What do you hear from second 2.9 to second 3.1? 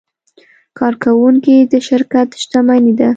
ده.